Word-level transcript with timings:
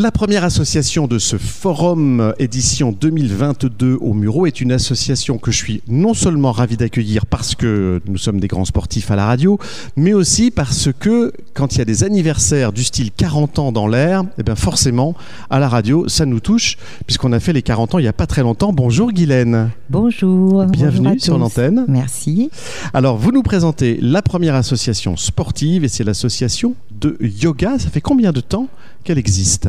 La 0.00 0.12
première 0.12 0.44
association 0.44 1.08
de 1.08 1.18
ce 1.18 1.38
forum 1.38 2.32
édition 2.38 2.92
2022 2.92 3.98
au 4.00 4.14
Muro 4.14 4.46
est 4.46 4.60
une 4.60 4.70
association 4.70 5.38
que 5.38 5.50
je 5.50 5.56
suis 5.56 5.82
non 5.88 6.14
seulement 6.14 6.52
ravi 6.52 6.76
d'accueillir 6.76 7.26
parce 7.26 7.56
que 7.56 8.00
nous 8.06 8.16
sommes 8.16 8.38
des 8.38 8.46
grands 8.46 8.64
sportifs 8.64 9.10
à 9.10 9.16
la 9.16 9.26
radio, 9.26 9.58
mais 9.96 10.12
aussi 10.12 10.52
parce 10.52 10.90
que 10.96 11.32
quand 11.52 11.74
il 11.74 11.78
y 11.78 11.80
a 11.80 11.84
des 11.84 12.04
anniversaires 12.04 12.72
du 12.72 12.84
style 12.84 13.10
40 13.10 13.58
ans 13.58 13.72
dans 13.72 13.88
l'air, 13.88 14.22
eh 14.38 14.44
bien 14.44 14.54
forcément 14.54 15.16
à 15.50 15.58
la 15.58 15.68
radio 15.68 16.06
ça 16.06 16.26
nous 16.26 16.38
touche 16.38 16.76
puisqu'on 17.06 17.32
a 17.32 17.40
fait 17.40 17.52
les 17.52 17.62
40 17.62 17.96
ans 17.96 17.98
il 17.98 18.02
n'y 18.02 18.08
a 18.08 18.12
pas 18.12 18.28
très 18.28 18.42
longtemps. 18.42 18.72
Bonjour 18.72 19.10
Guylaine. 19.10 19.70
Bonjour. 19.90 20.64
Bienvenue 20.66 21.08
bonjour 21.08 21.20
sur 21.24 21.38
l'antenne. 21.38 21.86
Merci. 21.88 22.52
Alors 22.94 23.16
vous 23.16 23.32
nous 23.32 23.42
présentez 23.42 23.98
la 24.00 24.22
première 24.22 24.54
association 24.54 25.16
sportive 25.16 25.82
et 25.82 25.88
c'est 25.88 26.04
l'association 26.04 26.76
de 26.98 27.16
yoga. 27.20 27.78
Ça 27.78 27.90
fait 27.90 28.00
combien 28.00 28.32
de 28.32 28.40
temps 28.40 28.68
qu'elle 29.04 29.18
existe? 29.18 29.68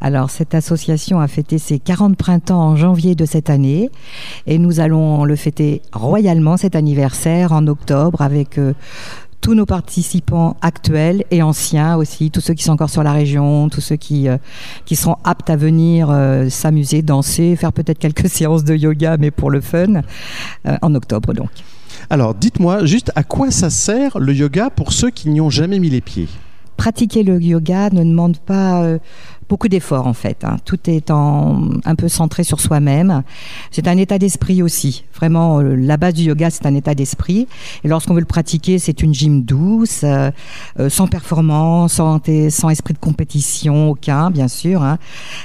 Alors, 0.00 0.30
cette 0.30 0.54
association 0.54 1.20
a 1.20 1.28
fêté 1.28 1.58
ses 1.58 1.78
40 1.78 2.16
printemps 2.16 2.60
en 2.60 2.76
janvier 2.76 3.14
de 3.14 3.24
cette 3.24 3.50
année 3.50 3.90
et 4.46 4.58
nous 4.58 4.80
allons 4.80 5.24
le 5.24 5.36
fêter 5.36 5.82
royalement 5.92 6.56
cet 6.56 6.76
anniversaire 6.76 7.52
en 7.52 7.66
octobre 7.66 8.20
avec 8.22 8.58
euh, 8.58 8.74
tous 9.40 9.54
nos 9.54 9.66
participants 9.66 10.56
actuels 10.62 11.24
et 11.30 11.42
anciens 11.42 11.96
aussi, 11.96 12.30
tous 12.30 12.40
ceux 12.40 12.54
qui 12.54 12.64
sont 12.64 12.72
encore 12.72 12.90
sur 12.90 13.02
la 13.02 13.12
région, 13.12 13.68
tous 13.68 13.82
ceux 13.82 13.96
qui, 13.96 14.28
euh, 14.28 14.38
qui 14.86 14.96
seront 14.96 15.16
aptes 15.24 15.50
à 15.50 15.56
venir 15.56 16.08
euh, 16.10 16.48
s'amuser, 16.48 17.02
danser, 17.02 17.54
faire 17.56 17.72
peut-être 17.72 17.98
quelques 17.98 18.28
séances 18.30 18.64
de 18.64 18.74
yoga, 18.74 19.16
mais 19.18 19.30
pour 19.30 19.50
le 19.50 19.60
fun, 19.60 20.02
en 20.82 20.94
octobre 20.94 21.34
donc. 21.34 21.50
Alors 22.10 22.34
dites-moi 22.34 22.84
juste 22.84 23.12
à 23.14 23.22
quoi 23.22 23.50
ça 23.50 23.70
sert 23.70 24.18
le 24.18 24.34
yoga 24.34 24.70
pour 24.70 24.92
ceux 24.92 25.10
qui 25.10 25.28
n'y 25.28 25.40
ont 25.40 25.50
jamais 25.50 25.78
mis 25.78 25.90
les 25.90 26.00
pieds? 26.00 26.28
Pratiquer 26.76 27.22
le 27.22 27.40
yoga 27.40 27.90
ne 27.90 28.02
demande 28.04 28.38
pas 28.38 28.82
euh, 28.82 28.98
beaucoup 29.48 29.68
d'efforts 29.68 30.06
en 30.06 30.12
fait. 30.14 30.44
hein. 30.44 30.56
Tout 30.64 30.78
est 30.90 31.10
un 31.10 31.94
peu 31.96 32.08
centré 32.08 32.44
sur 32.44 32.60
soi-même. 32.60 33.22
C'est 33.70 33.88
un 33.88 33.96
état 33.96 34.18
d'esprit 34.18 34.62
aussi. 34.62 35.04
Vraiment, 35.14 35.60
euh, 35.60 35.74
la 35.76 35.96
base 35.96 36.14
du 36.14 36.22
yoga, 36.24 36.50
c'est 36.50 36.66
un 36.66 36.74
état 36.74 36.94
d'esprit. 36.94 37.46
Et 37.84 37.88
lorsqu'on 37.88 38.14
veut 38.14 38.20
le 38.20 38.26
pratiquer, 38.26 38.78
c'est 38.78 39.02
une 39.02 39.14
gym 39.14 39.42
douce, 39.42 40.00
euh, 40.04 40.30
sans 40.88 41.06
performance, 41.06 41.94
sans, 41.94 42.20
sans 42.50 42.70
esprit 42.70 42.94
de 42.94 42.98
compétition 42.98 43.90
aucun, 43.90 44.30
bien 44.30 44.48
sûr. 44.48 44.82
hein. 44.82 44.98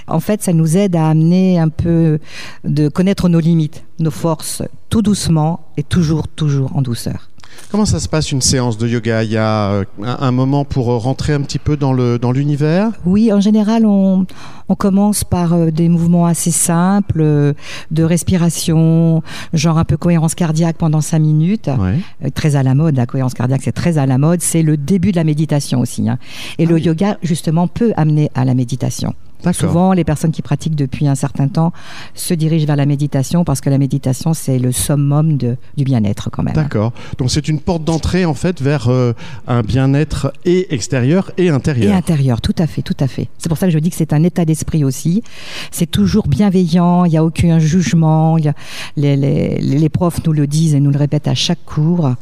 En 0.08 0.20
fait, 0.20 0.42
ça 0.42 0.54
nous 0.54 0.78
aide 0.78 0.96
à 0.96 1.10
amener 1.10 1.60
un 1.60 1.70
peu 1.70 2.20
de 2.64 2.88
connaître 2.90 3.30
nos 3.30 3.40
limites, 3.40 3.84
nos 4.00 4.12
forces, 4.12 4.64
tout 4.90 5.02
doucement 5.02 5.62
et 5.78 5.84
toujours, 5.84 6.28
toujours 6.28 6.76
en 6.76 6.82
douceur. 6.82 7.30
Comment 7.72 7.86
ça 7.86 8.00
se 8.00 8.08
passe 8.08 8.32
une 8.32 8.42
séance 8.42 8.78
de 8.78 8.88
yoga? 8.88 9.24
Il 9.24 9.32
y 9.32 9.38
a 9.38 9.72
euh, 9.72 9.86
un, 10.00 10.32
moment 10.32 10.66
pour 10.66 10.92
euh, 10.92 10.98
rentrer 10.98 11.34
un 11.34 11.42
petit 11.42 11.60
peu 11.60 11.78
dans 11.78 11.94
le 11.94 12.18
dans 12.18 12.32
l'univers? 12.32 12.92
Oui, 13.06 13.32
en 13.32 13.40
général, 13.42 13.86
on, 13.86 14.26
on 14.70 14.76
commence 14.76 15.24
par 15.24 15.54
euh, 15.54 15.70
des 15.70 15.88
mouvements 15.90 16.26
assez 16.26 16.52
simples 16.52 17.54
de 17.92 18.04
respiration, 18.04 19.22
genre 19.54 19.78
un 19.78 19.86
peu 19.86 19.98
cohérence 19.98 20.36
cardiaque 20.36 20.78
pendant 20.78 21.02
cinq 21.02 21.20
minutes. 21.20 21.70
Ouais. 21.80 22.32
Très 22.32 22.56
à 22.56 22.64
la 22.64 22.74
mode, 22.76 22.96
la 22.96 23.06
cohérence 23.06 23.34
cardiaque, 23.34 23.62
c'est 23.64 23.72
très 23.72 23.98
à 23.98 24.06
la 24.06 24.18
mode. 24.18 24.42
C'est 24.42 24.64
le 24.64 24.78
début 24.78 25.12
de 25.12 25.18
la 25.18 25.24
méditation 25.24 25.80
aussi. 25.80 26.10
hein. 26.10 26.18
Et 26.58 26.64
Ah 26.66 26.70
le 26.70 26.76
oui. 26.76 26.82
yoga, 26.84 27.18
justement, 27.22 27.68
peut 27.68 27.94
amener 27.98 28.32
à 28.36 28.46
la 28.46 28.54
méditation. 28.56 29.14
Souvent, 29.54 29.94
les 29.94 30.04
personnes 30.04 30.32
qui 30.32 30.42
pratiquent 30.42 30.76
depuis 30.76 31.08
un 31.08 31.16
certain 31.16 31.48
temps 31.48 31.72
se 32.14 32.34
dirigent 32.34 32.66
vers 32.66 32.76
la 32.76 32.86
méditation 32.86 33.44
parce 33.44 33.62
que 33.62 33.70
la 33.70 33.78
méditation, 33.78 34.34
c'est 34.34 34.60
le 34.60 34.72
summum 34.72 35.38
de, 35.38 35.56
du 35.78 35.84
bien-être 35.84 36.30
quand 36.30 36.44
même. 36.44 36.54
D'accord. 36.54 36.92
Donc 37.18 37.32
c'est 37.32 37.48
une 37.48 37.60
porte 37.60 37.84
d'entrée 37.84 38.26
en 38.26 38.34
fait 38.34 38.62
vers 38.62 38.88
euh, 38.90 39.14
un 39.48 39.62
bien-être 39.62 40.34
et 40.46 40.74
extérieur 40.74 41.32
et 41.38 41.46
Et 41.46 41.50
intérieur. 41.50 41.96
intérieur, 41.96 42.42
tout 42.42 42.56
à 42.58 42.68
fait, 42.68 42.82
tout 42.82 42.98
à 43.00 43.08
fait. 43.08 43.30
C'est 43.38 43.50
pour 43.50 43.58
ça 43.58 43.66
que 43.68 43.72
je 43.74 43.80
dis 43.80 43.90
que 43.90 43.96
c'est 43.96 44.14
un 44.14 44.24
état 44.24 44.46
d'esprit 44.46 44.84
aussi. 44.84 45.24
C'est 45.72 45.90
toujours 45.90 46.28
bienveillant, 46.28 47.06
il 47.06 47.12
n'y 47.12 47.18
a 47.18 47.24
aucun 47.24 47.60
jugement. 47.60 48.38
il 48.38 48.46
y 48.46 48.48
a- 48.50 48.54
les, 48.98 49.16
les- 49.16 49.58
les 49.60 49.90
profs 49.90 50.24
nous 50.26 50.34
le 50.34 50.48
disent 50.48 50.74
et 50.76 50.80
nous 50.80 50.92
le 50.92 50.98
répètent 50.98 51.28
à 51.28 51.36
chaque 51.36 51.64
cours. 51.66 52.14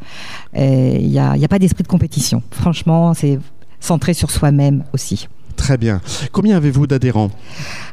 Il 0.54 1.08
n'y 1.08 1.18
a, 1.18 1.34
il 1.36 1.40
y 1.42 1.44
a 1.44 1.48
pas 1.48 1.58
d'esprit 1.58 1.82
de 1.82 1.88
compétition. 1.88 2.42
Franchement, 2.50 3.14
c'est 3.14 3.38
centré 3.80 4.14
sur 4.14 4.30
soi-même 4.30 4.84
aussi. 4.92 5.28
Très 5.58 5.76
bien. 5.76 6.00
Combien 6.32 6.56
avez-vous 6.56 6.86
d'adhérents 6.86 7.30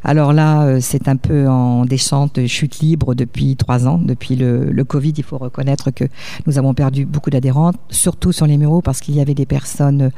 Alors 0.06 0.32
là, 0.32 0.64
euh, 0.64 0.78
c'est 0.82 1.10
un 1.10 1.18
peu 1.18 1.50
en 1.50 1.84
descente, 1.84 2.46
chute 2.48 2.80
libre 2.80 3.16
depuis 3.16 3.58
trois 3.58 3.86
ans. 3.88 3.98
Depuis 4.02 4.38
le, 4.38 4.72
le 4.72 4.84
Covid, 4.86 5.14
il 5.18 5.24
faut 5.24 5.38
reconnaître 5.38 5.92
que 5.92 6.06
nous 6.46 6.58
avons 6.58 6.74
perdu 6.74 7.06
beaucoup 7.06 7.32
d'adhérents, 7.32 7.72
surtout 7.90 8.32
sur 8.32 8.46
les 8.46 8.58
mureaux, 8.58 8.82
parce 8.82 9.02
qu'il 9.02 9.16
y 9.16 9.20
avait 9.20 9.34
des 9.34 9.46
personnes 9.48 10.04
euh, 10.04 10.10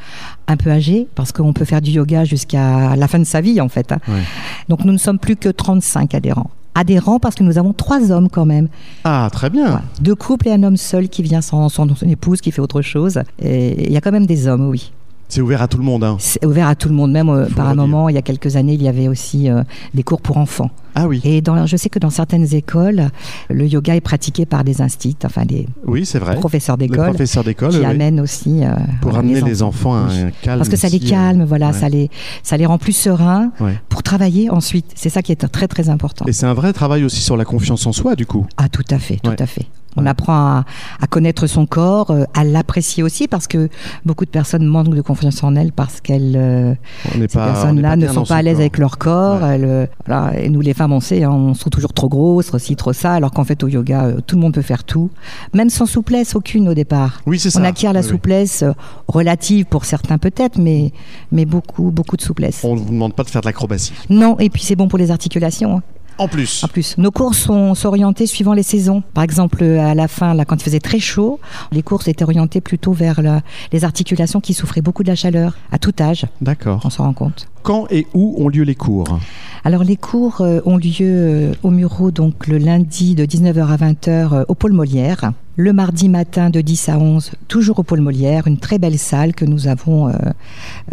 un 0.47 0.57
peu 0.57 0.69
âgées, 0.69 1.07
parce 1.15 1.31
qu'on 1.31 1.53
peut 1.53 1.65
faire 1.65 1.81
du 1.81 1.89
yoga 1.91 2.25
jusqu'à 2.25 2.95
la 2.95 3.07
fin 3.07 3.17
de 3.17 3.23
sa 3.23 3.41
vie, 3.41 3.59
en 3.59 3.69
fait. 3.69 3.91
hein. 3.91 3.99
Ouais. 4.07 4.21
Donc 4.69 4.85
nous 4.85 4.93
ne 4.93 4.97
sommes 4.99 5.17
plus 5.17 5.35
que 5.37 5.49
35 5.49 6.13
adhérents. 6.13 6.51
Adhérents 6.75 7.17
parce 7.19 7.33
que 7.33 7.43
nous 7.43 7.57
avons 7.57 7.73
trois 7.73 8.11
hommes 8.11 8.29
quand 8.29 8.45
même. 8.45 8.67
Ah, 9.03 9.29
très 9.31 9.49
bien. 9.49 9.81
Deux 9.99 10.13
couples 10.13 10.47
et 10.49 10.51
un 10.51 10.61
homme 10.61 10.77
seul 10.77 11.09
qui 11.09 11.23
vient 11.23 11.41
sans 11.41 11.69
son, 11.69 11.95
son 11.95 12.07
épouse, 12.07 12.39
qui 12.39 12.51
fait 12.51 12.61
autre 12.61 12.83
chose. 12.83 13.19
Et 13.41 13.87
il 13.87 13.91
y 13.91 13.97
a 13.97 14.01
quand 14.01 14.11
même 14.11 14.27
des 14.27 14.45
hommes, 14.47 14.67
oui. 14.69 14.91
C'est 15.29 15.41
ouvert 15.41 15.61
à 15.61 15.67
tout 15.67 15.77
le 15.77 15.83
monde. 15.83 16.03
hein. 16.03 16.17
C'est 16.19 16.45
ouvert 16.45 16.67
à 16.67 16.75
tout 16.75 16.87
le 16.89 16.95
monde. 16.95 17.11
Même 17.11 17.29
euh, 17.29 17.47
par 17.55 17.67
un 17.67 17.75
moment, 17.75 18.09
il 18.09 18.15
y 18.15 18.17
a 18.17 18.21
quelques 18.21 18.55
années, 18.55 18.73
il 18.75 18.81
y 18.81 18.87
avait 18.87 19.07
aussi 19.07 19.49
euh, 19.49 19.63
des 19.93 20.03
cours 20.03 20.21
pour 20.21 20.37
enfants. 20.37 20.69
Ah 20.99 21.07
oui. 21.07 21.21
Et 21.23 21.41
dans, 21.41 21.65
je 21.67 21.77
sais 21.77 21.89
que 21.89 21.99
dans 21.99 22.09
certaines 22.09 22.53
écoles, 22.55 23.09
le 23.51 23.67
yoga 23.67 23.95
est 23.95 24.01
pratiqué 24.01 24.47
par 24.47 24.63
des 24.63 24.81
instits, 24.81 25.15
enfin 25.25 25.45
des 25.45 25.67
Oui, 25.85 26.05
c'est 26.07 26.17
vrai. 26.17 26.35
professeurs 26.35 26.75
d'école 26.77 27.09
professeurs 27.09 27.43
d'école, 27.43 27.69
qui 27.69 27.77
oui. 27.79 27.85
amènent 27.85 28.19
aussi 28.19 28.63
euh, 28.65 28.71
pour 29.01 29.11
voilà, 29.11 29.19
amener 29.19 29.41
les 29.41 29.61
enfants 29.61 29.93
à 29.93 29.99
un 29.99 30.31
calme. 30.41 30.57
Parce 30.57 30.69
que 30.69 30.75
ça 30.75 30.89
les 30.89 30.97
euh, 31.05 31.07
calme, 31.09 31.43
voilà, 31.45 31.67
ouais. 31.67 31.73
ça 31.73 31.87
les 31.87 32.09
ça 32.41 32.57
les 32.57 32.65
rend 32.65 32.79
plus 32.79 32.93
sereins 32.93 33.51
Ouais. 33.59 33.79
pour 33.89 34.01
travailler 34.01 34.49
ensuite. 34.49 34.87
C'est 34.95 35.09
ça 35.09 35.21
qui 35.21 35.31
est 35.31 35.47
très 35.51 35.67
très 35.67 35.89
important. 35.89 36.25
Et 36.25 36.33
c'est 36.33 36.47
un 36.47 36.53
vrai 36.55 36.73
travail 36.73 37.03
aussi 37.03 37.21
sur 37.21 37.37
la 37.37 37.45
confiance 37.45 37.85
en 37.85 37.91
soi, 37.93 38.15
du 38.15 38.25
coup. 38.25 38.47
Ah, 38.57 38.67
tout 38.69 38.83
à 38.89 38.97
fait, 38.97 39.17
tout 39.21 39.29
Ouais. 39.29 39.41
à 39.41 39.45
fait. 39.45 39.67
On 39.99 40.05
apprend 40.05 40.33
à, 40.35 40.65
à 41.01 41.07
connaître 41.07 41.47
son 41.47 41.65
corps, 41.65 42.11
euh, 42.11 42.25
à 42.35 42.43
l'apprécier 42.43 43.01
aussi, 43.01 43.27
parce 43.27 43.47
que 43.47 43.67
beaucoup 44.05 44.25
de 44.25 44.29
personnes 44.29 44.63
manquent 44.63 44.93
de 44.93 45.01
confiance 45.01 45.43
en 45.43 45.55
elles 45.55 45.71
parce 45.71 46.01
qu'elles, 46.01 46.35
euh, 46.37 46.75
ces 47.13 47.27
personnes-là 47.27 47.95
ne 47.95 48.07
sont 48.07 48.23
pas 48.23 48.35
à 48.35 48.41
l'aise 48.43 48.59
avec 48.59 48.77
leur 48.77 48.99
corps. 48.99 49.43
Elles, 49.43 49.89
voilà. 50.05 50.39
Et 50.39 50.49
nous, 50.49 50.61
les 50.61 50.75
femmes, 50.75 50.86
on 50.91 50.99
sait, 50.99 51.23
hein, 51.23 51.31
on 51.31 51.53
se 51.53 51.59
trouve 51.61 51.71
toujours 51.71 51.93
trop 51.93 52.09
grosses, 52.09 52.47
trop 52.47 52.59
ci, 52.59 52.75
trop 52.75 52.93
ça, 52.93 53.13
alors 53.13 53.31
qu'en 53.31 53.43
fait, 53.43 53.63
au 53.63 53.67
yoga, 53.67 54.05
euh, 54.05 54.19
tout 54.25 54.35
le 54.35 54.41
monde 54.41 54.53
peut 54.53 54.61
faire 54.61 54.83
tout, 54.83 55.09
même 55.53 55.69
sans 55.69 55.85
souplesse 55.85 56.35
aucune 56.35 56.67
au 56.69 56.73
départ. 56.73 57.21
Oui, 57.25 57.39
c'est 57.39 57.49
ça. 57.49 57.59
On 57.59 57.63
acquiert 57.63 57.93
la 57.93 58.01
Oui, 58.01 58.07
souplesse 58.07 58.63
euh, 58.63 58.71
relative 59.07 59.65
pour 59.65 59.85
certains 59.85 60.17
peut-être, 60.17 60.57
mais, 60.57 60.91
mais 61.31 61.45
beaucoup, 61.45 61.91
beaucoup 61.91 62.17
de 62.17 62.21
souplesse. 62.21 62.61
On 62.63 62.75
ne 62.75 62.79
vous 62.79 62.89
demande 62.91 63.13
pas 63.13 63.23
de 63.23 63.29
faire 63.29 63.41
de 63.41 63.47
l'acrobatie. 63.47 63.93
Non, 64.09 64.37
et 64.39 64.49
puis 64.49 64.61
c'est 64.63 64.75
bon 64.75 64.87
pour 64.87 64.99
les 64.99 65.11
articulations. 65.11 65.77
hein. 65.77 65.83
En 66.19 66.27
plus. 66.27 66.63
En 66.63 66.67
plus, 66.67 66.97
nos 66.97 67.11
courses 67.11 67.37
sont, 67.37 67.75
sont 67.75 67.87
orientées 67.89 68.25
suivant 68.25 68.53
les 68.53 68.63
saisons. 68.63 69.03
Par 69.13 69.23
exemple, 69.23 69.63
à 69.63 69.93
la 69.93 70.07
fin, 70.07 70.33
là, 70.33 70.45
quand 70.45 70.55
il 70.55 70.63
faisait 70.63 70.79
très 70.79 70.99
chaud, 70.99 71.39
les 71.71 71.83
courses 71.83 72.07
étaient 72.07 72.23
orientées 72.23 72.59
plutôt 72.61 72.91
vers 72.91 73.21
la- 73.21 73.41
les 73.71 73.83
articulations 73.85 74.41
qui 74.41 74.53
souffraient 74.53 74.81
beaucoup 74.81 75.03
de 75.03 75.09
la 75.09 75.15
chaleur, 75.15 75.55
à 75.71 75.77
tout 75.77 75.93
âge, 75.99 76.25
D'accord. 76.41 76.81
on 76.83 76.89
s'en 76.89 77.03
rend 77.03 77.13
compte. 77.13 77.47
Quand 77.61 77.85
et 77.91 78.07
où 78.13 78.35
ont 78.43 78.47
lieu 78.49 78.63
les 78.63 78.75
cours? 78.75 79.19
Alors, 79.63 79.83
les 79.83 79.97
cours 79.97 80.41
euh, 80.41 80.61
ont 80.65 80.77
lieu 80.77 80.93
euh, 81.01 81.53
au 81.63 81.69
Muro, 81.69 82.09
donc 82.11 82.47
le 82.47 82.57
lundi 82.57 83.13
de 83.13 83.25
19h 83.25 83.67
à 83.67 83.75
20h 83.77 84.07
euh, 84.33 84.43
au 84.47 84.55
pôle 84.55 84.71
Molière. 84.73 85.31
Le 85.59 85.73
mardi 85.73 86.07
matin 86.07 86.51
de 86.51 86.61
10 86.61 86.89
à 86.89 86.99
11, 86.99 87.31
toujours 87.47 87.79
au 87.79 87.83
pôle 87.83 88.01
Molière, 88.01 88.45
une 88.45 88.59
très 88.59 88.77
belle 88.77 88.99
salle 88.99 89.33
que 89.33 89.43
nous 89.43 89.67
avons, 89.67 90.07
euh, 90.07 90.11